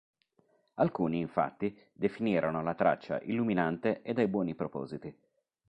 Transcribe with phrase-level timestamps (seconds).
[0.79, 5.15] Alcuni, infatti, definirono la traccia illuminante e dai buoni propositi.